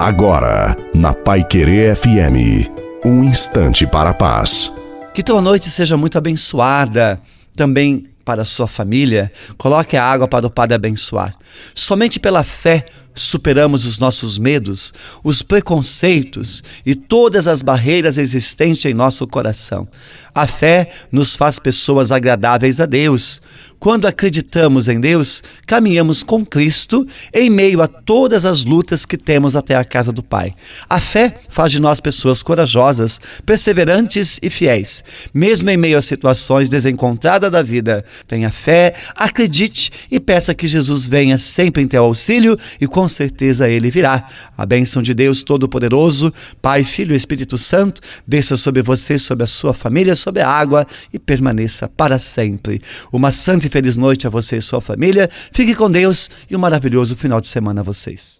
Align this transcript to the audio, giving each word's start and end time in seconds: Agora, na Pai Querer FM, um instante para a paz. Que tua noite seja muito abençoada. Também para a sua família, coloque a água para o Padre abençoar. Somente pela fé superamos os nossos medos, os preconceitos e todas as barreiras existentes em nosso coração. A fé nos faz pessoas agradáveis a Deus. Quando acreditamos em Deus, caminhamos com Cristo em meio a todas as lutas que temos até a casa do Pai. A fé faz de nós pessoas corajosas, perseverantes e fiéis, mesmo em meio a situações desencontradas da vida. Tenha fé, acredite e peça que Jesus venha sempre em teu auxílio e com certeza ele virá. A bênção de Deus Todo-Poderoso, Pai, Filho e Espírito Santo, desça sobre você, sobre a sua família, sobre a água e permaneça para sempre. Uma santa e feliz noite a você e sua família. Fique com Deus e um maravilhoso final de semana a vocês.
Agora, 0.00 0.74
na 0.94 1.12
Pai 1.12 1.44
Querer 1.44 1.94
FM, 1.94 2.70
um 3.04 3.22
instante 3.22 3.86
para 3.86 4.08
a 4.08 4.14
paz. 4.14 4.72
Que 5.12 5.22
tua 5.22 5.42
noite 5.42 5.68
seja 5.68 5.94
muito 5.94 6.16
abençoada. 6.16 7.20
Também 7.54 8.06
para 8.24 8.40
a 8.40 8.46
sua 8.46 8.66
família, 8.66 9.30
coloque 9.58 9.98
a 9.98 10.02
água 10.02 10.26
para 10.26 10.46
o 10.46 10.50
Padre 10.50 10.74
abençoar. 10.74 11.34
Somente 11.74 12.18
pela 12.18 12.42
fé 12.42 12.86
superamos 13.14 13.84
os 13.84 13.98
nossos 13.98 14.38
medos, 14.38 14.92
os 15.22 15.42
preconceitos 15.42 16.62
e 16.84 16.94
todas 16.94 17.46
as 17.46 17.62
barreiras 17.62 18.16
existentes 18.16 18.84
em 18.84 18.94
nosso 18.94 19.26
coração. 19.26 19.88
A 20.34 20.46
fé 20.46 20.90
nos 21.10 21.36
faz 21.36 21.58
pessoas 21.58 22.12
agradáveis 22.12 22.80
a 22.80 22.86
Deus. 22.86 23.42
Quando 23.80 24.06
acreditamos 24.06 24.88
em 24.88 25.00
Deus, 25.00 25.42
caminhamos 25.66 26.22
com 26.22 26.44
Cristo 26.44 27.06
em 27.32 27.48
meio 27.48 27.80
a 27.80 27.88
todas 27.88 28.44
as 28.44 28.62
lutas 28.62 29.06
que 29.06 29.16
temos 29.16 29.56
até 29.56 29.74
a 29.74 29.84
casa 29.84 30.12
do 30.12 30.22
Pai. 30.22 30.54
A 30.88 31.00
fé 31.00 31.34
faz 31.48 31.72
de 31.72 31.80
nós 31.80 31.98
pessoas 31.98 32.42
corajosas, 32.42 33.18
perseverantes 33.44 34.38
e 34.42 34.50
fiéis, 34.50 35.02
mesmo 35.32 35.70
em 35.70 35.78
meio 35.78 35.96
a 35.96 36.02
situações 36.02 36.68
desencontradas 36.68 37.50
da 37.50 37.62
vida. 37.62 38.04
Tenha 38.28 38.50
fé, 38.50 38.94
acredite 39.16 39.90
e 40.10 40.20
peça 40.20 40.54
que 40.54 40.68
Jesus 40.68 41.06
venha 41.06 41.38
sempre 41.38 41.82
em 41.82 41.88
teu 41.88 42.04
auxílio 42.04 42.58
e 42.78 42.86
com 42.86 42.99
certeza 43.08 43.68
ele 43.68 43.90
virá. 43.90 44.26
A 44.56 44.64
bênção 44.64 45.02
de 45.02 45.12
Deus 45.12 45.42
Todo-Poderoso, 45.42 46.32
Pai, 46.60 46.84
Filho 46.84 47.14
e 47.14 47.16
Espírito 47.16 47.58
Santo, 47.58 48.00
desça 48.26 48.56
sobre 48.56 48.82
você, 48.82 49.18
sobre 49.18 49.44
a 49.44 49.46
sua 49.46 49.74
família, 49.74 50.14
sobre 50.14 50.42
a 50.42 50.48
água 50.48 50.86
e 51.12 51.18
permaneça 51.18 51.88
para 51.88 52.18
sempre. 52.18 52.80
Uma 53.12 53.32
santa 53.32 53.66
e 53.66 53.70
feliz 53.70 53.96
noite 53.96 54.26
a 54.26 54.30
você 54.30 54.58
e 54.58 54.62
sua 54.62 54.80
família. 54.80 55.28
Fique 55.52 55.74
com 55.74 55.90
Deus 55.90 56.30
e 56.50 56.56
um 56.56 56.60
maravilhoso 56.60 57.16
final 57.16 57.40
de 57.40 57.48
semana 57.48 57.80
a 57.80 57.84
vocês. 57.84 58.38